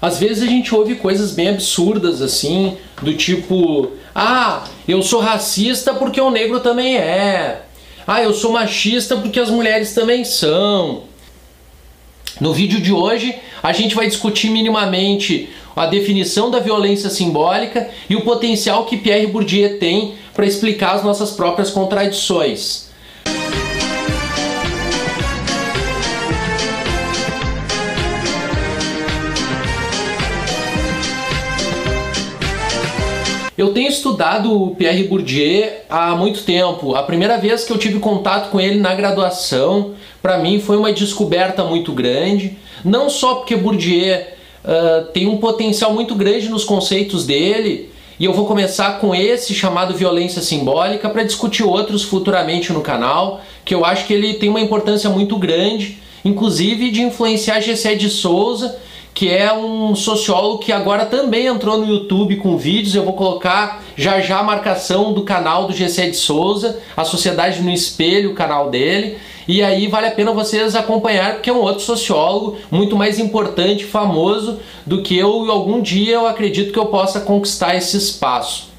Às 0.00 0.18
vezes 0.18 0.42
a 0.42 0.46
gente 0.46 0.74
ouve 0.74 0.94
coisas 0.94 1.32
bem 1.32 1.48
absurdas 1.48 2.22
assim, 2.22 2.76
do 3.02 3.14
tipo: 3.14 3.92
"Ah, 4.14 4.64
eu 4.88 5.02
sou 5.02 5.20
racista 5.20 5.92
porque 5.94 6.20
o 6.20 6.30
negro 6.30 6.60
também 6.60 6.96
é". 6.96 7.62
"Ah, 8.06 8.22
eu 8.22 8.32
sou 8.32 8.52
machista 8.52 9.16
porque 9.16 9.38
as 9.38 9.50
mulheres 9.50 9.92
também 9.94 10.24
são". 10.24 11.04
No 12.40 12.52
vídeo 12.54 12.80
de 12.80 12.92
hoje, 12.92 13.34
a 13.62 13.72
gente 13.72 13.94
vai 13.94 14.06
discutir 14.06 14.50
minimamente 14.50 15.50
a 15.76 15.86
definição 15.86 16.50
da 16.50 16.58
violência 16.58 17.10
simbólica 17.10 17.88
e 18.08 18.16
o 18.16 18.22
potencial 18.22 18.86
que 18.86 18.96
Pierre 18.96 19.26
Bourdieu 19.26 19.78
tem 19.78 20.14
para 20.34 20.46
explicar 20.46 20.94
as 20.94 21.04
nossas 21.04 21.32
próprias 21.32 21.70
contradições. 21.70 22.89
Eu 33.60 33.74
tenho 33.74 33.90
estudado 33.90 34.50
o 34.50 34.74
Pierre 34.74 35.04
Bourdieu 35.04 35.70
há 35.90 36.16
muito 36.16 36.44
tempo. 36.44 36.94
A 36.94 37.02
primeira 37.02 37.36
vez 37.36 37.62
que 37.62 37.70
eu 37.70 37.76
tive 37.76 37.98
contato 37.98 38.48
com 38.48 38.58
ele 38.58 38.80
na 38.80 38.94
graduação, 38.94 39.92
para 40.22 40.38
mim 40.38 40.58
foi 40.58 40.78
uma 40.78 40.90
descoberta 40.90 41.62
muito 41.62 41.92
grande. 41.92 42.56
Não 42.82 43.10
só 43.10 43.34
porque 43.34 43.54
Bourdieu 43.54 44.16
uh, 44.16 45.04
tem 45.12 45.26
um 45.26 45.36
potencial 45.36 45.92
muito 45.92 46.14
grande 46.14 46.48
nos 46.48 46.64
conceitos 46.64 47.26
dele, 47.26 47.92
e 48.18 48.24
eu 48.24 48.32
vou 48.32 48.46
começar 48.46 48.98
com 48.98 49.14
esse 49.14 49.52
chamado 49.52 49.92
violência 49.92 50.40
simbólica 50.40 51.10
para 51.10 51.22
discutir 51.22 51.62
outros 51.62 52.02
futuramente 52.02 52.72
no 52.72 52.80
canal, 52.80 53.42
que 53.62 53.74
eu 53.74 53.84
acho 53.84 54.06
que 54.06 54.14
ele 54.14 54.32
tem 54.32 54.48
uma 54.48 54.62
importância 54.62 55.10
muito 55.10 55.36
grande, 55.36 55.98
inclusive 56.24 56.90
de 56.90 57.02
influenciar 57.02 57.60
Gessé 57.60 57.94
de 57.94 58.08
Souza 58.08 58.74
que 59.20 59.28
é 59.28 59.52
um 59.52 59.94
sociólogo 59.94 60.60
que 60.60 60.72
agora 60.72 61.04
também 61.04 61.44
entrou 61.44 61.76
no 61.76 61.86
YouTube 61.86 62.36
com 62.36 62.56
vídeos. 62.56 62.94
Eu 62.94 63.04
vou 63.04 63.12
colocar 63.12 63.82
já 63.94 64.18
já 64.18 64.38
a 64.38 64.42
marcação 64.42 65.12
do 65.12 65.24
canal 65.24 65.66
do 65.66 65.74
GC 65.74 66.12
de 66.12 66.16
Souza, 66.16 66.80
a 66.96 67.04
Sociedade 67.04 67.60
no 67.60 67.70
Espelho, 67.70 68.30
o 68.30 68.34
canal 68.34 68.70
dele. 68.70 69.18
E 69.46 69.62
aí 69.62 69.88
vale 69.88 70.06
a 70.06 70.10
pena 70.10 70.32
vocês 70.32 70.74
acompanhar, 70.74 71.34
porque 71.34 71.50
é 71.50 71.52
um 71.52 71.60
outro 71.60 71.82
sociólogo 71.82 72.56
muito 72.70 72.96
mais 72.96 73.18
importante, 73.18 73.84
famoso 73.84 74.58
do 74.86 75.02
que 75.02 75.18
eu. 75.18 75.50
Algum 75.50 75.82
dia 75.82 76.14
eu 76.14 76.26
acredito 76.26 76.72
que 76.72 76.78
eu 76.78 76.86
possa 76.86 77.20
conquistar 77.20 77.76
esse 77.76 77.98
espaço. 77.98 78.70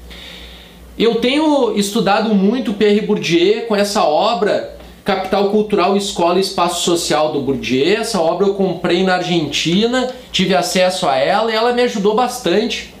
Eu 0.98 1.20
tenho 1.20 1.78
estudado 1.78 2.34
muito 2.34 2.74
Pierre 2.74 3.02
Bourdieu 3.02 3.66
com 3.66 3.76
essa 3.76 4.02
obra 4.02 4.76
Capital 5.04 5.50
Cultural 5.50 5.96
Escola 5.96 6.38
e 6.38 6.40
Espaço 6.40 6.82
Social 6.82 7.32
do 7.32 7.40
Bourdieu. 7.40 8.00
Essa 8.00 8.20
obra 8.20 8.46
eu 8.46 8.54
comprei 8.54 9.02
na 9.02 9.16
Argentina, 9.16 10.14
tive 10.30 10.54
acesso 10.54 11.08
a 11.08 11.16
ela 11.16 11.50
e 11.50 11.54
ela 11.54 11.72
me 11.72 11.82
ajudou 11.82 12.14
bastante 12.14 12.94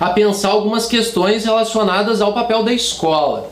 a 0.00 0.10
pensar 0.10 0.50
algumas 0.50 0.86
questões 0.86 1.44
relacionadas 1.44 2.20
ao 2.20 2.32
papel 2.32 2.62
da 2.62 2.72
escola. 2.72 3.50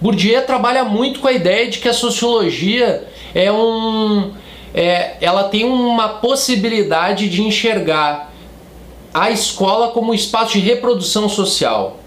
Bourdieu 0.00 0.44
trabalha 0.44 0.84
muito 0.84 1.20
com 1.20 1.28
a 1.28 1.32
ideia 1.32 1.68
de 1.68 1.78
que 1.78 1.88
a 1.88 1.92
sociologia 1.92 3.06
é 3.34 3.52
um, 3.52 4.32
é, 4.74 5.16
ela 5.20 5.44
tem 5.44 5.64
uma 5.64 6.08
possibilidade 6.08 7.28
de 7.28 7.42
enxergar 7.42 8.32
a 9.12 9.30
escola 9.30 9.88
como 9.88 10.10
um 10.10 10.14
espaço 10.14 10.52
de 10.52 10.60
reprodução 10.60 11.28
social. 11.28 11.99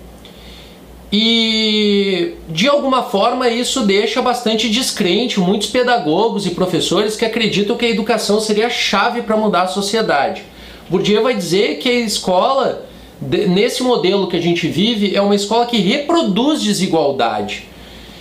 E 1.16 2.34
de 2.50 2.68
alguma 2.68 3.04
forma 3.04 3.48
isso 3.48 3.82
deixa 3.82 4.20
bastante 4.20 4.68
descrente 4.68 5.40
muitos 5.40 5.70
pedagogos 5.70 6.48
e 6.48 6.50
professores 6.50 7.16
que 7.16 7.24
acreditam 7.24 7.78
que 7.78 7.86
a 7.86 7.90
educação 7.90 8.40
seria 8.40 8.66
a 8.66 8.72
chave 8.72 9.22
para 9.22 9.38
mudar 9.38 9.62
a 9.62 9.68
sociedade. 9.68 10.44
Bourdieu 10.90 11.22
vai 11.22 11.36
dizer 11.36 11.78
que 11.78 11.88
a 11.88 12.00
escola, 12.00 12.88
nesse 13.22 13.84
modelo 13.84 14.28
que 14.28 14.36
a 14.36 14.42
gente 14.42 14.68
vive, 14.68 15.16
é 15.16 15.22
uma 15.22 15.36
escola 15.36 15.68
que 15.68 15.78
reproduz 15.78 16.64
desigualdade. 16.64 17.68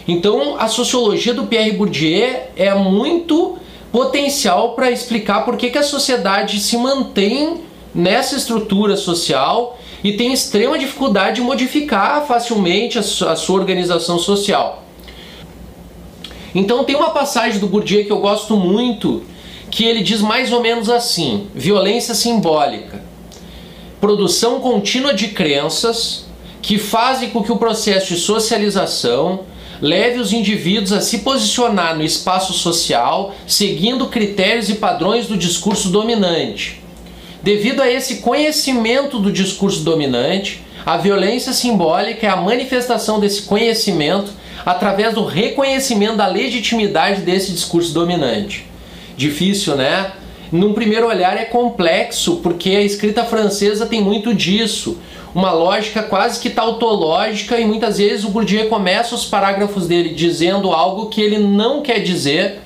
Então 0.06 0.56
a 0.58 0.69
sociologia 0.69 1.32
do 1.32 1.47
Pierre 1.47 1.72
Bourdieu 1.72 2.41
é 2.54 2.75
muito 2.75 3.56
potencial 3.91 4.75
para 4.75 4.91
explicar 4.91 5.47
por 5.47 5.56
que, 5.56 5.70
que 5.70 5.78
a 5.78 5.82
sociedade 5.82 6.60
se 6.60 6.76
mantém 6.76 7.62
nessa 7.94 8.36
estrutura 8.36 8.98
social 8.98 9.78
e 10.02 10.12
tem 10.12 10.32
extrema 10.32 10.78
dificuldade 10.78 11.36
de 11.36 11.42
modificar 11.42 12.26
facilmente 12.26 12.98
a 12.98 13.02
sua 13.02 13.56
organização 13.56 14.18
social. 14.18 14.82
Então 16.54 16.84
tem 16.84 16.96
uma 16.96 17.10
passagem 17.10 17.58
do 17.58 17.66
Bourdieu 17.66 18.04
que 18.04 18.12
eu 18.12 18.20
gosto 18.20 18.56
muito, 18.56 19.22
que 19.70 19.84
ele 19.84 20.02
diz 20.02 20.20
mais 20.20 20.52
ou 20.52 20.60
menos 20.60 20.90
assim: 20.90 21.46
violência 21.54 22.14
simbólica, 22.14 23.02
produção 24.00 24.60
contínua 24.60 25.14
de 25.14 25.28
crenças 25.28 26.26
que 26.60 26.78
fazem 26.78 27.30
com 27.30 27.42
que 27.42 27.52
o 27.52 27.56
processo 27.56 28.08
de 28.14 28.20
socialização 28.20 29.40
leve 29.80 30.20
os 30.20 30.32
indivíduos 30.32 30.92
a 30.92 31.00
se 31.00 31.19
posicionar 31.19 31.96
no 31.96 32.04
espaço 32.04 32.52
social 32.52 33.34
seguindo 33.46 34.06
critérios 34.06 34.69
e 34.69 34.74
padrões 34.74 35.26
do 35.26 35.36
discurso 35.36 35.88
dominante 35.88 36.81
Devido 37.42 37.82
a 37.82 37.91
esse 37.91 38.16
conhecimento 38.16 39.19
do 39.19 39.32
discurso 39.32 39.82
dominante, 39.82 40.62
a 40.86 40.97
violência 40.97 41.53
simbólica 41.53 42.25
é 42.25 42.30
a 42.30 42.36
manifestação 42.36 43.19
desse 43.19 43.42
conhecimento 43.42 44.30
através 44.64 45.12
do 45.14 45.25
reconhecimento 45.25 46.16
da 46.16 46.28
legitimidade 46.28 47.22
desse 47.22 47.50
discurso 47.50 47.92
dominante. 47.92 48.64
Difícil, 49.16 49.75
né? 49.75 50.12
Num 50.52 50.72
primeiro 50.72 51.08
olhar 51.08 51.36
é 51.36 51.44
complexo, 51.44 52.36
porque 52.36 52.70
a 52.70 52.82
escrita 52.82 53.25
francesa 53.25 53.86
tem 53.86 54.00
muito 54.00 54.32
disso. 54.32 54.98
Uma 55.34 55.50
lógica 55.50 56.00
quase 56.00 56.38
que 56.38 56.50
tautológica 56.50 57.58
e 57.58 57.64
muitas 57.64 57.98
vezes 57.98 58.25
o 58.25 58.28
Bourdieu 58.28 58.69
começa 58.69 59.16
os 59.16 59.25
parágrafos 59.25 59.88
dele 59.88 60.10
dizendo 60.10 60.70
algo 60.70 61.06
que 61.06 61.20
ele 61.20 61.38
não 61.38 61.82
quer 61.82 61.98
dizer 62.00 62.60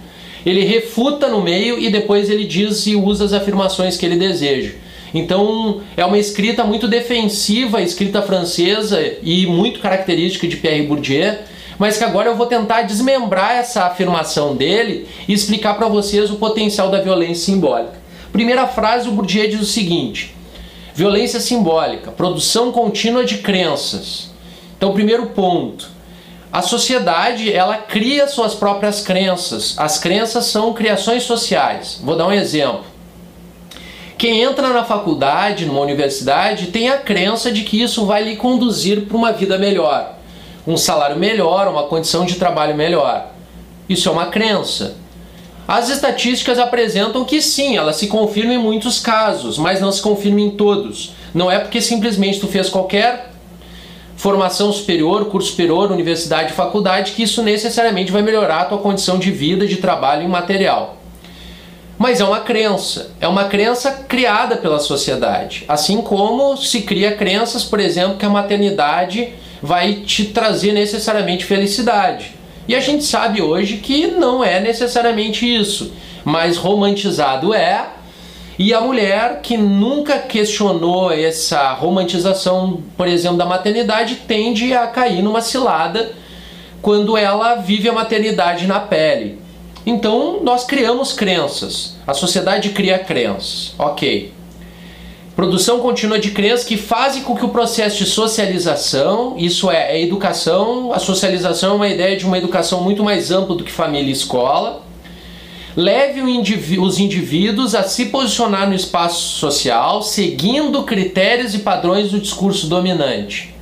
ele 0.46 0.64
refuta 0.64 1.26
no 1.26 1.42
meio 1.42 1.76
e 1.76 1.90
depois 1.90 2.30
ele 2.30 2.44
diz 2.44 2.86
e 2.86 2.94
usa 2.94 3.24
as 3.24 3.32
afirmações 3.32 3.96
que 3.96 4.06
ele 4.06 4.16
deseja. 4.16 4.74
Então 5.12 5.80
é 5.96 6.04
uma 6.04 6.18
escrita 6.18 6.62
muito 6.62 6.86
defensiva, 6.86 7.82
escrita 7.82 8.22
francesa 8.22 9.00
e 9.22 9.44
muito 9.46 9.80
característica 9.80 10.46
de 10.46 10.56
Pierre 10.56 10.86
Bourdieu, 10.86 11.34
mas 11.76 11.98
que 11.98 12.04
agora 12.04 12.28
eu 12.28 12.36
vou 12.36 12.46
tentar 12.46 12.82
desmembrar 12.82 13.56
essa 13.56 13.86
afirmação 13.86 14.54
dele 14.54 15.08
e 15.26 15.32
explicar 15.32 15.74
para 15.74 15.88
vocês 15.88 16.30
o 16.30 16.36
potencial 16.36 16.90
da 16.90 17.00
violência 17.00 17.52
simbólica. 17.52 18.00
Primeira 18.32 18.68
frase, 18.68 19.08
o 19.08 19.12
Bourdieu 19.12 19.48
diz 19.48 19.60
o 19.60 19.64
seguinte: 19.64 20.34
violência 20.94 21.40
simbólica, 21.40 22.12
produção 22.12 22.70
contínua 22.70 23.24
de 23.24 23.38
crenças. 23.38 24.30
Então, 24.76 24.92
primeiro 24.92 25.26
ponto, 25.26 25.95
a 26.56 26.62
sociedade 26.62 27.52
ela 27.52 27.76
cria 27.76 28.26
suas 28.26 28.54
próprias 28.54 29.02
crenças. 29.02 29.74
As 29.76 29.98
crenças 29.98 30.46
são 30.46 30.72
criações 30.72 31.24
sociais. 31.24 32.00
Vou 32.02 32.16
dar 32.16 32.28
um 32.28 32.32
exemplo. 32.32 32.82
Quem 34.16 34.40
entra 34.40 34.68
na 34.68 34.82
faculdade, 34.82 35.66
numa 35.66 35.82
universidade, 35.82 36.68
tem 36.68 36.88
a 36.88 36.96
crença 36.96 37.52
de 37.52 37.60
que 37.60 37.82
isso 37.82 38.06
vai 38.06 38.24
lhe 38.24 38.36
conduzir 38.36 39.02
para 39.02 39.18
uma 39.18 39.32
vida 39.34 39.58
melhor, 39.58 40.14
um 40.66 40.78
salário 40.78 41.18
melhor, 41.18 41.68
uma 41.68 41.82
condição 41.82 42.24
de 42.24 42.36
trabalho 42.36 42.74
melhor. 42.74 43.32
Isso 43.86 44.08
é 44.08 44.12
uma 44.12 44.28
crença. 44.28 44.96
As 45.68 45.90
estatísticas 45.90 46.58
apresentam 46.58 47.26
que 47.26 47.42
sim, 47.42 47.76
ela 47.76 47.92
se 47.92 48.06
confirma 48.06 48.54
em 48.54 48.58
muitos 48.58 48.98
casos, 48.98 49.58
mas 49.58 49.78
não 49.78 49.92
se 49.92 50.00
confirma 50.00 50.40
em 50.40 50.52
todos. 50.52 51.12
Não 51.34 51.50
é 51.50 51.58
porque 51.58 51.82
simplesmente 51.82 52.40
tu 52.40 52.48
fez 52.48 52.70
qualquer 52.70 53.35
formação 54.16 54.72
superior, 54.72 55.26
curso 55.26 55.50
superior, 55.50 55.92
universidade, 55.92 56.52
faculdade, 56.52 57.12
que 57.12 57.22
isso 57.22 57.42
necessariamente 57.42 58.10
vai 58.10 58.22
melhorar 58.22 58.62
a 58.62 58.64
tua 58.64 58.78
condição 58.78 59.18
de 59.18 59.30
vida, 59.30 59.66
de 59.66 59.76
trabalho 59.76 60.24
e 60.24 60.28
material. 60.28 60.96
Mas 61.98 62.20
é 62.20 62.24
uma 62.24 62.40
crença, 62.40 63.10
é 63.20 63.28
uma 63.28 63.44
crença 63.44 63.90
criada 64.06 64.56
pela 64.56 64.78
sociedade. 64.78 65.64
Assim 65.68 66.02
como 66.02 66.56
se 66.56 66.82
cria 66.82 67.14
crenças, 67.14 67.64
por 67.64 67.80
exemplo, 67.80 68.18
que 68.18 68.26
a 68.26 68.30
maternidade 68.30 69.32
vai 69.62 69.94
te 69.94 70.26
trazer 70.26 70.72
necessariamente 70.72 71.44
felicidade. 71.44 72.34
E 72.68 72.74
a 72.74 72.80
gente 72.80 73.04
sabe 73.04 73.40
hoje 73.40 73.78
que 73.78 74.08
não 74.08 74.44
é 74.44 74.60
necessariamente 74.60 75.46
isso, 75.46 75.92
mas 76.24 76.56
romantizado 76.56 77.54
é, 77.54 77.86
e 78.58 78.72
a 78.72 78.80
mulher 78.80 79.40
que 79.42 79.56
nunca 79.56 80.18
questionou 80.18 81.12
essa 81.12 81.72
romantização, 81.74 82.82
por 82.96 83.06
exemplo, 83.06 83.36
da 83.36 83.44
maternidade, 83.44 84.16
tende 84.26 84.72
a 84.72 84.86
cair 84.86 85.22
numa 85.22 85.42
cilada 85.42 86.12
quando 86.80 87.16
ela 87.16 87.56
vive 87.56 87.88
a 87.88 87.92
maternidade 87.92 88.66
na 88.66 88.80
pele. 88.80 89.38
Então 89.84 90.40
nós 90.42 90.64
criamos 90.64 91.12
crenças, 91.12 91.96
a 92.06 92.14
sociedade 92.14 92.70
cria 92.70 92.98
crenças, 92.98 93.74
ok. 93.78 94.32
Produção 95.36 95.80
contínua 95.80 96.18
de 96.18 96.30
crenças 96.30 96.64
que 96.64 96.78
fazem 96.78 97.22
com 97.22 97.36
que 97.36 97.44
o 97.44 97.50
processo 97.50 97.98
de 97.98 98.06
socialização, 98.06 99.34
isso 99.36 99.70
é, 99.70 99.96
é 99.96 100.02
educação, 100.02 100.94
a 100.94 100.98
socialização 100.98 101.72
é 101.72 101.74
uma 101.74 101.88
ideia 101.88 102.16
de 102.16 102.24
uma 102.24 102.38
educação 102.38 102.80
muito 102.80 103.04
mais 103.04 103.30
ampla 103.30 103.54
do 103.54 103.62
que 103.62 103.70
família 103.70 104.08
e 104.08 104.12
escola, 104.12 104.85
leve 105.76 106.22
os 106.78 106.98
indivíduos 106.98 107.74
a 107.74 107.82
se 107.82 108.06
posicionar 108.06 108.66
no 108.66 108.74
espaço 108.74 109.38
social 109.38 110.02
seguindo 110.02 110.82
critérios 110.84 111.54
e 111.54 111.58
padrões 111.58 112.10
do 112.10 112.18
discurso 112.18 112.66
dominante. 112.66 113.54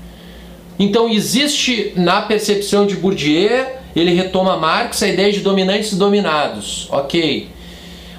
Então 0.78 1.08
existe 1.08 1.92
na 1.96 2.22
percepção 2.22 2.86
de 2.86 2.94
Bourdieu, 2.96 3.66
ele 3.94 4.14
retoma 4.14 4.56
Marx 4.56 5.02
a 5.02 5.08
ideia 5.08 5.32
de 5.32 5.40
dominantes 5.40 5.92
e 5.92 5.96
dominados, 5.96 6.88
ok? 6.90 7.48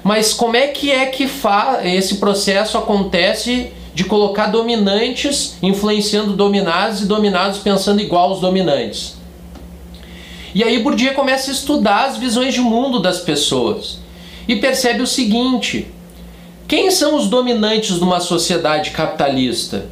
Mas 0.04 0.32
como 0.32 0.56
é 0.56 0.68
que 0.68 0.90
é 0.90 1.06
que 1.06 1.28
esse 1.84 2.16
processo 2.16 2.78
acontece 2.78 3.70
de 3.94 4.04
colocar 4.04 4.46
dominantes 4.46 5.56
influenciando 5.62 6.34
dominados 6.34 7.00
e 7.00 7.06
dominados 7.06 7.58
pensando 7.58 8.00
igual 8.00 8.30
aos 8.30 8.40
dominantes? 8.40 9.15
E 10.56 10.64
aí 10.64 10.78
Bourdieu 10.78 11.12
começa 11.12 11.50
a 11.50 11.52
estudar 11.52 12.06
as 12.06 12.16
visões 12.16 12.54
de 12.54 12.62
mundo 12.62 12.98
das 12.98 13.20
pessoas 13.20 13.98
e 14.48 14.56
percebe 14.56 15.02
o 15.02 15.06
seguinte: 15.06 15.86
quem 16.66 16.90
são 16.90 17.14
os 17.14 17.28
dominantes 17.28 18.00
numa 18.00 18.20
sociedade 18.20 18.92
capitalista? 18.92 19.84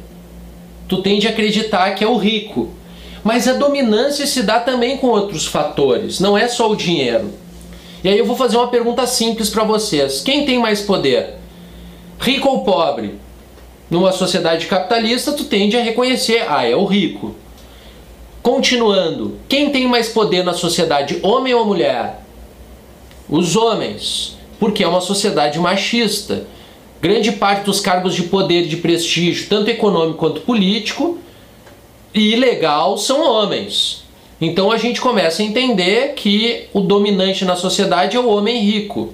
Tu 0.87 1.03
tende 1.03 1.27
a 1.27 1.29
acreditar 1.29 1.91
que 1.91 2.03
é 2.03 2.07
o 2.07 2.17
rico, 2.17 2.71
mas 3.23 3.47
a 3.47 3.53
dominância 3.53 4.25
se 4.25 4.41
dá 4.41 4.59
também 4.59 4.97
com 4.97 5.05
outros 5.05 5.45
fatores, 5.45 6.19
não 6.19 6.35
é 6.35 6.47
só 6.47 6.71
o 6.71 6.75
dinheiro. 6.75 7.31
E 8.03 8.09
aí 8.09 8.17
eu 8.17 8.25
vou 8.25 8.35
fazer 8.35 8.57
uma 8.57 8.69
pergunta 8.69 9.05
simples 9.05 9.51
para 9.51 9.63
vocês: 9.63 10.21
quem 10.21 10.47
tem 10.47 10.57
mais 10.57 10.81
poder? 10.81 11.35
Rico 12.19 12.49
ou 12.49 12.63
pobre? 12.63 13.19
Numa 13.87 14.11
sociedade 14.11 14.65
capitalista, 14.65 15.31
tu 15.31 15.43
tende 15.43 15.77
a 15.77 15.83
reconhecer, 15.83 16.43
ah, 16.49 16.67
é 16.67 16.75
o 16.75 16.85
rico. 16.85 17.35
Continuando, 18.45 19.39
quem 19.49 19.71
tem 19.71 19.87
mais 19.87 20.09
poder 20.09 20.43
na 20.43 20.53
sociedade, 20.53 21.17
homem 21.23 21.51
ou 21.55 21.65
mulher? 21.65 22.21
Os 23.27 23.55
homens, 23.55 24.37
porque 24.59 24.83
é 24.83 24.87
uma 24.87 25.01
sociedade 25.01 25.57
machista. 25.57 26.45
Grande 27.01 27.31
parte 27.31 27.63
dos 27.63 27.79
cargos 27.79 28.13
de 28.13 28.21
poder 28.21 28.65
e 28.65 28.67
de 28.67 28.77
prestígio, 28.77 29.49
tanto 29.49 29.71
econômico 29.71 30.19
quanto 30.19 30.41
político 30.41 31.17
e 32.13 32.39
são 32.99 33.27
homens. 33.27 34.03
Então 34.39 34.71
a 34.71 34.77
gente 34.77 35.01
começa 35.01 35.41
a 35.41 35.45
entender 35.45 36.13
que 36.13 36.67
o 36.71 36.81
dominante 36.81 37.43
na 37.45 37.55
sociedade 37.55 38.15
é 38.15 38.19
o 38.19 38.29
homem 38.29 38.59
rico. 38.59 39.11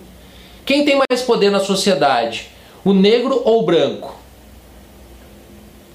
Quem 0.66 0.84
tem 0.84 1.00
mais 1.10 1.22
poder 1.22 1.50
na 1.50 1.62
sociedade? 1.62 2.50
O 2.84 2.92
negro 2.92 3.42
ou 3.46 3.62
o 3.62 3.66
branco? 3.66 4.21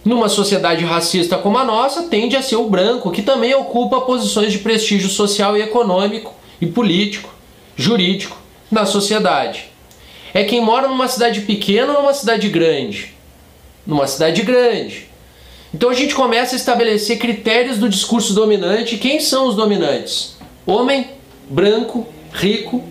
Numa 0.07 0.29
sociedade 0.29 0.85
racista 0.85 1.37
como 1.37 1.59
a 1.59 1.65
nossa, 1.65 2.05
tende 2.05 2.37
a 2.37 2.43
ser 2.43 2.55
o 2.55 2.71
branco, 2.71 3.11
que 3.11 3.23
também 3.23 3.53
ocupa 3.57 4.03
posições 4.03 4.53
de 4.53 4.61
prestígio 4.61 5.11
social 5.11 5.57
e 5.57 5.63
econômico 5.63 6.33
e 6.61 6.67
político, 6.67 7.35
jurídico 7.75 8.39
na 8.71 8.87
sociedade. 8.87 9.65
É 10.33 10.45
quem 10.45 10.61
mora 10.61 10.87
numa 10.87 11.09
cidade 11.09 11.41
pequena 11.41 11.93
ou 11.93 12.03
numa 12.03 12.15
cidade 12.15 12.49
grande? 12.49 13.15
Numa 13.85 14.07
cidade 14.07 14.43
grande. 14.43 15.09
Então 15.75 15.91
a 15.91 15.95
gente 15.95 16.15
começa 16.15 16.55
a 16.55 16.57
estabelecer 16.57 17.19
critérios 17.19 17.79
do 17.79 17.89
discurso 17.89 18.33
dominante. 18.33 18.99
Quem 18.99 19.19
são 19.19 19.49
os 19.49 19.57
dominantes? 19.57 20.37
Homem, 20.65 21.11
branco, 21.51 22.07
rico 22.33 22.85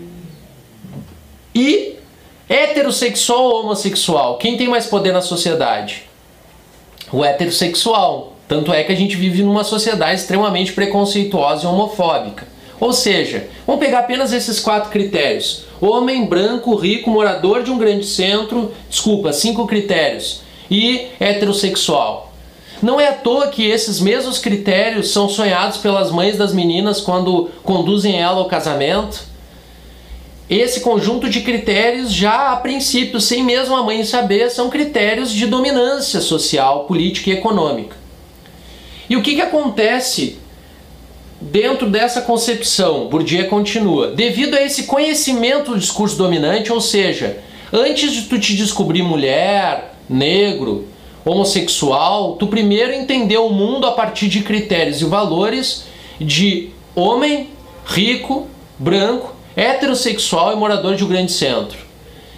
e 1.53 1.95
heterossexual 2.49 3.41
ou 3.41 3.61
homossexual. 3.61 4.37
Quem 4.37 4.57
tem 4.57 4.67
mais 4.67 4.85
poder 4.85 5.13
na 5.13 5.21
sociedade? 5.21 6.04
O 7.11 7.23
heterossexual. 7.23 8.33
Tanto 8.47 8.71
é 8.71 8.83
que 8.83 8.91
a 8.91 8.95
gente 8.95 9.15
vive 9.15 9.41
numa 9.41 9.63
sociedade 9.63 10.19
extremamente 10.19 10.73
preconceituosa 10.73 11.63
e 11.63 11.67
homofóbica. 11.67 12.47
Ou 12.79 12.93
seja, 12.93 13.47
vamos 13.65 13.83
pegar 13.83 13.99
apenas 13.99 14.33
esses 14.33 14.59
quatro 14.59 14.91
critérios: 14.91 15.65
homem, 15.81 16.25
branco, 16.25 16.75
rico, 16.75 17.09
morador 17.09 17.63
de 17.63 17.71
um 17.71 17.77
grande 17.77 18.05
centro, 18.05 18.71
desculpa, 18.89 19.33
cinco 19.33 19.65
critérios, 19.65 20.41
e 20.69 21.07
heterossexual. 21.19 22.33
Não 22.81 22.99
é 22.99 23.07
à 23.07 23.13
toa 23.13 23.47
que 23.47 23.65
esses 23.65 23.99
mesmos 23.99 24.37
critérios 24.37 25.11
são 25.11 25.29
sonhados 25.29 25.77
pelas 25.77 26.11
mães 26.11 26.37
das 26.37 26.53
meninas 26.53 26.99
quando 26.99 27.49
conduzem 27.63 28.19
ela 28.19 28.39
ao 28.39 28.45
casamento 28.45 29.34
esse 30.49 30.81
conjunto 30.81 31.27
de 31.27 31.41
critérios, 31.41 32.13
já 32.13 32.51
a 32.51 32.57
princípio, 32.57 33.19
sem 33.19 33.43
mesmo 33.43 33.75
a 33.75 33.83
mãe 33.83 34.03
saber, 34.03 34.51
são 34.51 34.69
critérios 34.69 35.31
de 35.31 35.47
dominância 35.47 36.21
social, 36.21 36.83
política 36.83 37.31
e 37.31 37.33
econômica. 37.33 37.97
E 39.09 39.15
o 39.15 39.23
que, 39.23 39.35
que 39.35 39.41
acontece 39.41 40.37
dentro 41.41 41.89
dessa 41.89 42.21
concepção? 42.21 43.07
Bourdieu 43.07 43.47
continua. 43.47 44.11
Devido 44.11 44.55
a 44.55 44.61
esse 44.61 44.83
conhecimento 44.83 45.71
do 45.71 45.79
discurso 45.79 46.15
dominante, 46.15 46.71
ou 46.71 46.79
seja, 46.79 47.39
antes 47.73 48.11
de 48.11 48.23
tu 48.23 48.39
te 48.39 48.55
descobrir 48.55 49.01
mulher, 49.01 49.95
negro, 50.07 50.87
homossexual, 51.23 52.35
tu 52.35 52.45
primeiro 52.45 52.93
entendeu 52.93 53.47
o 53.47 53.53
mundo 53.53 53.87
a 53.87 53.93
partir 53.93 54.27
de 54.27 54.41
critérios 54.41 55.01
e 55.01 55.05
valores 55.05 55.85
de 56.19 56.69
homem, 56.95 57.49
rico, 57.83 58.47
branco 58.77 59.34
heterossexual 59.55 60.53
e 60.53 60.55
morador 60.55 60.95
de 60.95 61.03
um 61.03 61.07
grande 61.07 61.31
centro. 61.31 61.77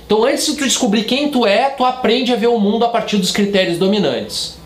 Então, 0.06 0.24
antes 0.24 0.46
de 0.46 0.56
tu 0.56 0.64
descobrir 0.64 1.04
quem 1.04 1.30
tu 1.30 1.46
é, 1.46 1.70
tu 1.70 1.84
aprende 1.84 2.32
a 2.32 2.36
ver 2.36 2.48
o 2.48 2.60
mundo 2.60 2.86
a 2.86 2.90
partir 2.90 3.18
dos 3.18 3.32
critérios 3.32 3.78
dominantes. 3.78 4.58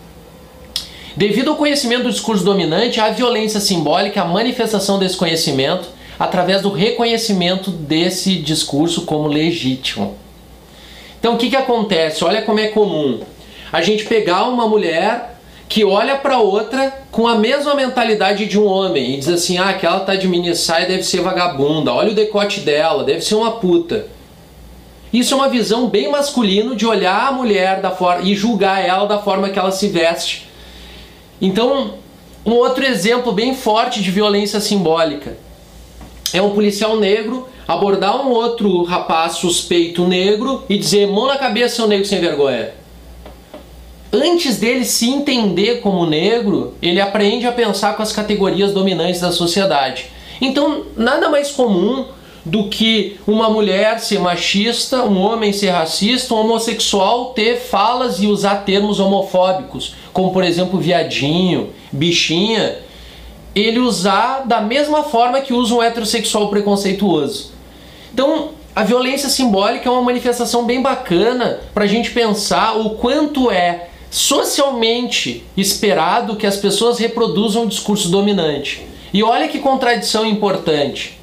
Devido 1.16 1.50
ao 1.50 1.56
conhecimento 1.56 2.04
do 2.04 2.10
discurso 2.10 2.44
dominante, 2.44 3.00
a 3.00 3.10
violência 3.10 3.60
simbólica 3.60 4.22
a 4.22 4.24
manifestação 4.24 4.98
desse 4.98 5.16
conhecimento 5.16 5.88
através 6.18 6.62
do 6.62 6.70
reconhecimento 6.70 7.70
desse 7.70 8.36
discurso 8.36 9.02
como 9.02 9.26
legítimo. 9.26 10.16
Então, 11.18 11.34
o 11.34 11.38
que, 11.38 11.50
que 11.50 11.56
acontece? 11.56 12.24
Olha 12.24 12.42
como 12.42 12.60
é 12.60 12.68
comum 12.68 13.20
a 13.72 13.80
gente 13.80 14.04
pegar 14.04 14.48
uma 14.48 14.68
mulher 14.68 15.31
que 15.72 15.86
olha 15.86 16.16
para 16.16 16.38
outra 16.38 16.92
com 17.10 17.26
a 17.26 17.34
mesma 17.34 17.74
mentalidade 17.74 18.44
de 18.44 18.60
um 18.60 18.66
homem 18.66 19.14
e 19.14 19.16
diz 19.16 19.28
assim: 19.30 19.56
ah, 19.56 19.70
aquela 19.70 20.00
tá 20.00 20.14
de 20.14 20.28
mini 20.28 20.54
saia 20.54 20.86
deve 20.86 21.02
ser 21.02 21.22
vagabunda, 21.22 21.90
olha 21.90 22.12
o 22.12 22.14
decote 22.14 22.60
dela, 22.60 23.04
deve 23.04 23.22
ser 23.22 23.36
uma 23.36 23.52
puta. 23.52 24.06
Isso 25.10 25.32
é 25.32 25.36
uma 25.38 25.48
visão 25.48 25.88
bem 25.88 26.10
masculino 26.10 26.76
de 26.76 26.84
olhar 26.84 27.28
a 27.28 27.32
mulher 27.32 27.80
da 27.80 27.90
forma 27.90 28.22
e 28.22 28.36
julgar 28.36 28.86
ela 28.86 29.06
da 29.06 29.18
forma 29.20 29.48
que 29.48 29.58
ela 29.58 29.72
se 29.72 29.88
veste. 29.88 30.46
Então, 31.40 31.94
um 32.44 32.52
outro 32.52 32.84
exemplo 32.84 33.32
bem 33.32 33.54
forte 33.54 34.02
de 34.02 34.10
violência 34.10 34.60
simbólica 34.60 35.38
é 36.34 36.42
um 36.42 36.50
policial 36.50 36.98
negro 36.98 37.48
abordar 37.66 38.14
um 38.20 38.28
outro 38.28 38.82
rapaz 38.82 39.36
suspeito 39.36 40.06
negro 40.06 40.64
e 40.68 40.76
dizer: 40.76 41.06
mão 41.06 41.26
na 41.26 41.38
cabeça, 41.38 41.76
seu 41.76 41.88
negro 41.88 42.04
sem 42.04 42.20
vergonha 42.20 42.81
antes 44.12 44.58
dele 44.58 44.84
se 44.84 45.08
entender 45.08 45.80
como 45.80 46.04
negro, 46.04 46.74
ele 46.82 47.00
aprende 47.00 47.46
a 47.46 47.52
pensar 47.52 47.96
com 47.96 48.02
as 48.02 48.12
categorias 48.12 48.72
dominantes 48.72 49.20
da 49.20 49.32
sociedade. 49.32 50.06
Então, 50.40 50.84
nada 50.96 51.30
mais 51.30 51.50
comum 51.50 52.04
do 52.44 52.68
que 52.68 53.18
uma 53.26 53.48
mulher 53.48 54.00
ser 54.00 54.18
machista, 54.18 55.04
um 55.04 55.18
homem 55.20 55.52
ser 55.52 55.70
racista, 55.70 56.34
um 56.34 56.38
homossexual 56.38 57.26
ter 57.26 57.56
falas 57.56 58.20
e 58.20 58.26
usar 58.26 58.64
termos 58.64 58.98
homofóbicos, 58.98 59.94
como 60.12 60.32
por 60.32 60.42
exemplo 60.42 60.80
viadinho, 60.80 61.70
bichinha, 61.90 62.78
ele 63.54 63.78
usar 63.78 64.44
da 64.44 64.60
mesma 64.60 65.04
forma 65.04 65.40
que 65.40 65.52
usa 65.52 65.74
um 65.74 65.82
heterossexual 65.82 66.48
preconceituoso. 66.48 67.52
Então, 68.12 68.50
a 68.74 68.82
violência 68.82 69.28
simbólica 69.28 69.88
é 69.88 69.92
uma 69.92 70.02
manifestação 70.02 70.64
bem 70.64 70.82
bacana 70.82 71.60
para 71.72 71.84
a 71.84 71.86
gente 71.86 72.10
pensar 72.10 72.76
o 72.76 72.90
quanto 72.90 73.50
é 73.50 73.90
socialmente 74.12 75.42
esperado 75.56 76.36
que 76.36 76.46
as 76.46 76.58
pessoas 76.58 76.98
reproduzam 76.98 77.64
o 77.64 77.66
discurso 77.66 78.10
dominante. 78.10 78.86
E 79.10 79.22
olha 79.22 79.48
que 79.48 79.58
contradição 79.58 80.26
importante. 80.26 81.18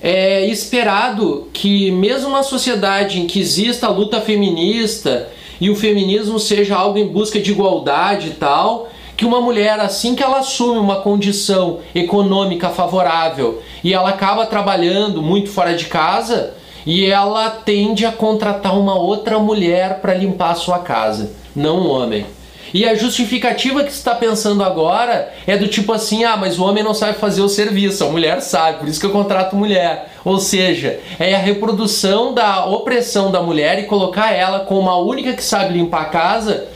É 0.00 0.46
esperado 0.46 1.48
que, 1.52 1.90
mesmo 1.90 2.30
na 2.30 2.42
sociedade 2.42 3.20
em 3.20 3.26
que 3.26 3.38
exista 3.38 3.88
a 3.88 3.90
luta 3.90 4.22
feminista 4.22 5.28
e 5.60 5.68
o 5.68 5.76
feminismo 5.76 6.40
seja 6.40 6.76
algo 6.76 6.96
em 6.96 7.06
busca 7.06 7.38
de 7.38 7.50
igualdade 7.50 8.28
e 8.28 8.34
tal, 8.34 8.88
que 9.14 9.26
uma 9.26 9.42
mulher, 9.42 9.78
assim 9.78 10.14
que 10.14 10.22
ela 10.22 10.38
assume 10.38 10.78
uma 10.78 11.02
condição 11.02 11.80
econômica 11.94 12.70
favorável 12.70 13.60
e 13.84 13.92
ela 13.92 14.08
acaba 14.08 14.46
trabalhando 14.46 15.20
muito 15.20 15.50
fora 15.50 15.74
de 15.74 15.84
casa, 15.86 16.54
e 16.86 17.04
ela 17.04 17.50
tende 17.50 18.06
a 18.06 18.12
contratar 18.12 18.78
uma 18.78 18.94
outra 18.94 19.38
mulher 19.38 20.00
para 20.00 20.14
limpar 20.14 20.52
a 20.52 20.54
sua 20.54 20.78
casa 20.78 21.32
não 21.58 21.80
um 21.80 21.90
homem. 21.90 22.24
E 22.72 22.84
a 22.86 22.94
justificativa 22.94 23.82
que 23.82 23.90
está 23.90 24.14
pensando 24.14 24.62
agora 24.62 25.32
é 25.46 25.56
do 25.56 25.68
tipo 25.68 25.92
assim: 25.92 26.24
ah, 26.24 26.36
mas 26.36 26.58
o 26.58 26.64
homem 26.64 26.84
não 26.84 26.92
sabe 26.92 27.18
fazer 27.18 27.40
o 27.40 27.48
serviço, 27.48 28.04
a 28.04 28.10
mulher 28.10 28.40
sabe, 28.40 28.78
por 28.78 28.88
isso 28.88 29.00
que 29.00 29.06
eu 29.06 29.10
contrato 29.10 29.56
mulher. 29.56 30.12
Ou 30.24 30.38
seja, 30.38 31.00
é 31.18 31.34
a 31.34 31.38
reprodução 31.38 32.34
da 32.34 32.66
opressão 32.66 33.30
da 33.30 33.42
mulher 33.42 33.78
e 33.78 33.84
colocar 33.84 34.32
ela 34.32 34.60
como 34.60 34.90
a 34.90 34.98
única 34.98 35.32
que 35.32 35.42
sabe 35.42 35.72
limpar 35.72 36.02
a 36.02 36.06
casa, 36.06 36.68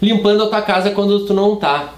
limpando 0.00 0.44
a 0.44 0.46
tua 0.46 0.62
casa 0.62 0.90
quando 0.90 1.26
tu 1.26 1.34
não 1.34 1.56
tá. 1.56 1.92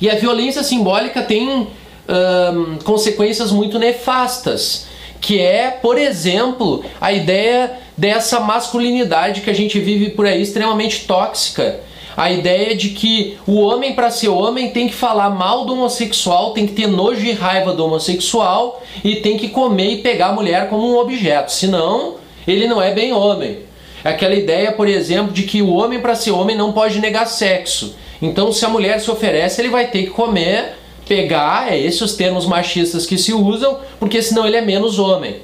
E 0.00 0.08
a 0.08 0.14
violência 0.14 0.62
simbólica 0.62 1.20
tem 1.20 1.48
hum, 1.48 2.78
consequências 2.82 3.52
muito 3.52 3.78
nefastas 3.78 4.88
que 5.20 5.38
é, 5.40 5.70
por 5.70 5.98
exemplo, 5.98 6.84
a 7.00 7.12
ideia 7.12 7.78
dessa 7.96 8.40
masculinidade 8.40 9.42
que 9.42 9.50
a 9.50 9.54
gente 9.54 9.78
vive 9.78 10.10
por 10.10 10.26
aí 10.26 10.40
extremamente 10.40 11.06
tóxica. 11.06 11.80
A 12.16 12.30
ideia 12.30 12.74
de 12.74 12.90
que 12.90 13.38
o 13.46 13.60
homem, 13.60 13.94
para 13.94 14.10
ser 14.10 14.28
homem, 14.28 14.70
tem 14.70 14.88
que 14.88 14.94
falar 14.94 15.30
mal 15.30 15.64
do 15.64 15.74
homossexual, 15.74 16.52
tem 16.52 16.66
que 16.66 16.72
ter 16.72 16.86
nojo 16.86 17.24
e 17.24 17.32
raiva 17.32 17.72
do 17.72 17.84
homossexual 17.84 18.82
e 19.04 19.16
tem 19.16 19.36
que 19.36 19.48
comer 19.48 19.92
e 19.92 19.96
pegar 19.98 20.28
a 20.28 20.32
mulher 20.32 20.68
como 20.68 20.90
um 20.90 20.98
objeto, 20.98 21.52
senão 21.52 22.16
ele 22.46 22.66
não 22.66 22.82
é 22.82 22.92
bem 22.92 23.12
homem. 23.12 23.58
É 24.02 24.10
aquela 24.10 24.34
ideia, 24.34 24.72
por 24.72 24.88
exemplo, 24.88 25.32
de 25.32 25.42
que 25.42 25.62
o 25.62 25.72
homem, 25.72 26.00
para 26.00 26.14
ser 26.14 26.30
homem, 26.30 26.56
não 26.56 26.72
pode 26.72 26.98
negar 26.98 27.26
sexo. 27.26 27.94
Então, 28.20 28.52
se 28.52 28.64
a 28.64 28.68
mulher 28.68 29.00
se 29.00 29.10
oferece, 29.10 29.60
ele 29.60 29.68
vai 29.68 29.86
ter 29.86 30.04
que 30.04 30.10
comer 30.10 30.79
pegar, 31.10 31.72
é 31.72 31.76
esses 31.76 32.00
os 32.00 32.14
termos 32.14 32.46
machistas 32.46 33.04
que 33.04 33.18
se 33.18 33.32
usam, 33.32 33.80
porque 33.98 34.22
senão 34.22 34.46
ele 34.46 34.56
é 34.56 34.60
menos 34.60 35.00
homem. 35.00 35.38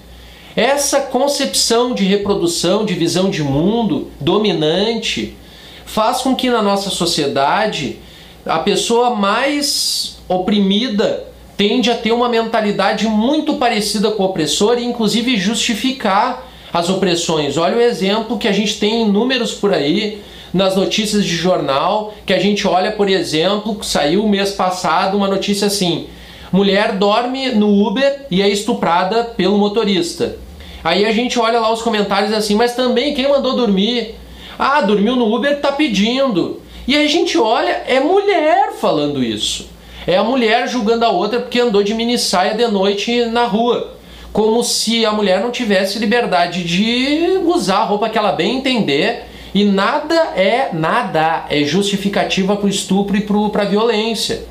Essa 0.54 1.00
concepção 1.00 1.92
de 1.92 2.04
reprodução, 2.04 2.84
de 2.84 2.94
visão 2.94 3.28
de 3.28 3.42
mundo 3.42 4.08
dominante, 4.20 5.36
faz 5.84 6.18
com 6.18 6.36
que 6.36 6.48
na 6.48 6.62
nossa 6.62 6.88
sociedade 6.88 7.98
a 8.44 8.60
pessoa 8.60 9.10
mais 9.16 10.18
oprimida 10.28 11.24
tende 11.56 11.90
a 11.90 11.96
ter 11.96 12.12
uma 12.12 12.28
mentalidade 12.28 13.08
muito 13.08 13.54
parecida 13.54 14.12
com 14.12 14.22
o 14.22 14.26
opressor 14.26 14.78
e 14.78 14.84
inclusive 14.84 15.36
justificar 15.36 16.48
as 16.72 16.88
opressões. 16.88 17.56
Olha 17.56 17.76
o 17.76 17.80
exemplo 17.80 18.38
que 18.38 18.46
a 18.46 18.52
gente 18.52 18.78
tem 18.78 19.02
em 19.02 19.10
números 19.10 19.52
por 19.52 19.74
aí 19.74 20.22
nas 20.52 20.76
notícias 20.76 21.24
de 21.24 21.34
jornal, 21.34 22.14
que 22.24 22.32
a 22.32 22.38
gente 22.38 22.66
olha, 22.66 22.92
por 22.92 23.08
exemplo, 23.08 23.82
saiu 23.82 24.26
mês 24.26 24.52
passado 24.52 25.16
uma 25.16 25.28
notícia 25.28 25.66
assim: 25.66 26.06
mulher 26.52 26.92
dorme 26.92 27.50
no 27.50 27.86
Uber 27.86 28.26
e 28.30 28.42
é 28.42 28.48
estuprada 28.48 29.24
pelo 29.24 29.58
motorista. 29.58 30.36
Aí 30.82 31.04
a 31.04 31.12
gente 31.12 31.38
olha 31.38 31.58
lá 31.58 31.72
os 31.72 31.82
comentários 31.82 32.32
assim, 32.32 32.54
mas 32.54 32.74
também 32.74 33.14
quem 33.14 33.28
mandou 33.28 33.56
dormir? 33.56 34.14
Ah, 34.58 34.80
dormiu 34.80 35.16
no 35.16 35.34
Uber, 35.34 35.60
tá 35.60 35.72
pedindo. 35.72 36.62
E 36.86 36.96
a 36.96 37.06
gente 37.08 37.36
olha, 37.36 37.82
é 37.88 37.98
mulher 37.98 38.72
falando 38.74 39.22
isso. 39.22 39.68
É 40.06 40.16
a 40.16 40.22
mulher 40.22 40.68
julgando 40.68 41.04
a 41.04 41.10
outra 41.10 41.40
porque 41.40 41.58
andou 41.58 41.82
de 41.82 41.92
mini 41.92 42.16
saia 42.16 42.54
de 42.54 42.66
noite 42.68 43.24
na 43.26 43.44
rua. 43.44 43.96
Como 44.32 44.62
se 44.62 45.04
a 45.04 45.10
mulher 45.10 45.40
não 45.40 45.50
tivesse 45.50 45.98
liberdade 45.98 46.62
de 46.62 47.40
usar 47.44 47.78
a 47.78 47.84
roupa 47.84 48.08
que 48.08 48.16
ela 48.16 48.30
bem 48.30 48.58
entender 48.58 49.24
e 49.56 49.64
nada 49.64 50.14
é 50.36 50.68
nada 50.74 51.46
é 51.48 51.64
justificativa 51.64 52.56
para 52.56 52.66
o 52.66 52.68
estupro 52.68 53.16
e 53.16 53.22
para 53.22 53.62
a 53.62 53.64
violência. 53.64 54.44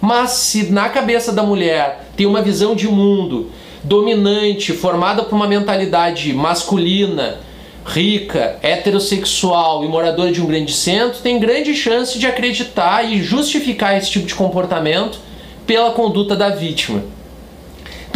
Mas 0.00 0.30
se 0.34 0.70
na 0.70 0.88
cabeça 0.88 1.32
da 1.32 1.42
mulher 1.42 2.10
tem 2.16 2.26
uma 2.26 2.40
visão 2.40 2.76
de 2.76 2.86
mundo 2.86 3.50
dominante, 3.82 4.72
formada 4.72 5.24
por 5.24 5.34
uma 5.34 5.48
mentalidade 5.48 6.32
masculina, 6.32 7.40
rica, 7.84 8.56
heterossexual 8.62 9.84
e 9.84 9.88
moradora 9.88 10.30
de 10.30 10.40
um 10.40 10.46
grande 10.46 10.72
centro, 10.72 11.18
tem 11.20 11.40
grande 11.40 11.74
chance 11.74 12.16
de 12.16 12.28
acreditar 12.28 13.02
e 13.02 13.20
justificar 13.20 13.98
esse 13.98 14.12
tipo 14.12 14.28
de 14.28 14.34
comportamento 14.36 15.18
pela 15.66 15.90
conduta 15.90 16.36
da 16.36 16.50
vítima. 16.50 17.02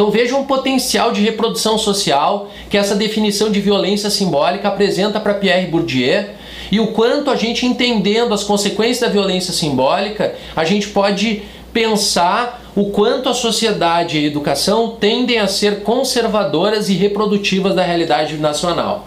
Então 0.00 0.10
veja 0.10 0.34
um 0.34 0.46
potencial 0.46 1.12
de 1.12 1.20
reprodução 1.20 1.76
social 1.76 2.48
que 2.70 2.78
essa 2.78 2.94
definição 2.94 3.50
de 3.50 3.60
violência 3.60 4.08
simbólica 4.08 4.68
apresenta 4.68 5.20
para 5.20 5.34
Pierre 5.34 5.66
Bourdieu 5.66 6.24
e 6.72 6.80
o 6.80 6.86
quanto 6.86 7.28
a 7.28 7.36
gente 7.36 7.66
entendendo 7.66 8.32
as 8.32 8.42
consequências 8.42 9.00
da 9.00 9.08
violência 9.08 9.52
simbólica, 9.52 10.34
a 10.56 10.64
gente 10.64 10.88
pode 10.88 11.42
pensar 11.70 12.72
o 12.74 12.86
quanto 12.86 13.28
a 13.28 13.34
sociedade 13.34 14.18
e 14.18 14.24
a 14.24 14.26
educação 14.26 14.96
tendem 14.98 15.38
a 15.38 15.46
ser 15.46 15.82
conservadoras 15.82 16.88
e 16.88 16.94
reprodutivas 16.94 17.74
da 17.74 17.82
realidade 17.82 18.38
nacional. 18.38 19.06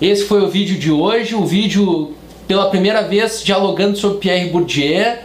Esse 0.00 0.24
foi 0.24 0.42
o 0.42 0.48
vídeo 0.48 0.78
de 0.78 0.90
hoje, 0.90 1.34
o 1.34 1.44
vídeo 1.44 2.14
pela 2.48 2.70
primeira 2.70 3.02
vez 3.02 3.42
dialogando 3.44 3.98
sobre 3.98 4.20
Pierre 4.20 4.48
Bourdieu 4.48 5.18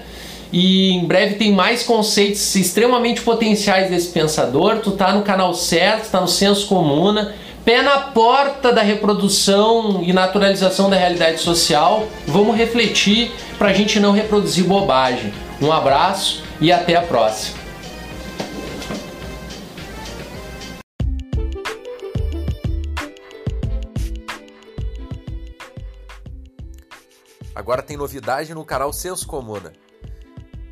e 0.51 0.91
em 0.91 1.05
breve 1.05 1.35
tem 1.35 1.51
mais 1.51 1.83
conceitos 1.83 2.55
extremamente 2.55 3.21
potenciais 3.21 3.89
desse 3.89 4.09
pensador. 4.09 4.79
Tu 4.79 4.91
tá 4.91 5.13
no 5.13 5.23
canal 5.23 5.53
certo, 5.53 6.09
tá 6.09 6.21
no 6.21 6.27
senso 6.27 6.67
comuna, 6.67 7.35
pé 7.65 7.81
na 7.81 7.99
porta 7.99 8.71
da 8.71 8.81
reprodução 8.81 10.01
e 10.03 10.13
naturalização 10.13 10.89
da 10.89 10.95
realidade 10.95 11.39
social. 11.39 12.07
Vamos 12.25 12.55
refletir 12.55 13.31
para 13.57 13.69
a 13.69 13.73
gente 13.73 13.99
não 13.99 14.11
reproduzir 14.11 14.63
bobagem. 14.63 15.33
Um 15.61 15.71
abraço 15.71 16.43
e 16.61 16.71
até 16.71 16.95
a 16.95 17.01
próxima. 17.01 17.57
Agora 27.53 27.81
tem 27.81 27.97
novidade 27.97 28.53
no 28.53 28.63
canal 28.63 28.93
Senso 28.93 29.27
Comuna. 29.27 29.73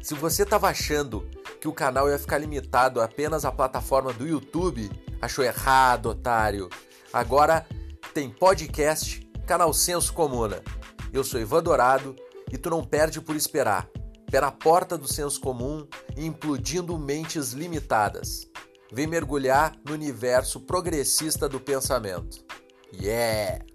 Se 0.05 0.13
você 0.13 0.43
estava 0.43 0.69
achando 0.69 1.27
que 1.59 1.67
o 1.67 1.73
canal 1.73 2.07
ia 2.07 2.19
ficar 2.19 2.37
limitado 2.37 3.01
apenas 3.01 3.43
à 3.43 3.51
plataforma 3.51 4.13
do 4.13 4.27
YouTube, 4.27 4.87
achou 5.19 5.43
errado, 5.43 6.09
otário. 6.09 6.69
Agora 7.11 7.65
tem 8.13 8.29
podcast, 8.29 9.27
canal 9.47 9.73
Senso 9.73 10.13
Comuna. 10.13 10.61
Eu 11.11 11.23
sou 11.23 11.41
Ivan 11.41 11.63
Dourado 11.63 12.15
e 12.53 12.55
tu 12.55 12.69
não 12.69 12.83
perde 12.83 13.19
por 13.19 13.35
esperar. 13.35 13.89
Pé 14.29 14.39
na 14.39 14.51
porta 14.51 14.95
do 14.95 15.07
senso 15.07 15.41
comum 15.41 15.87
e 16.15 16.23
implodindo 16.23 16.95
mentes 16.99 17.53
limitadas. 17.53 18.47
Vem 18.93 19.07
mergulhar 19.07 19.73
no 19.83 19.95
universo 19.95 20.59
progressista 20.59 21.49
do 21.49 21.59
pensamento. 21.59 22.45
Yeah! 22.93 23.65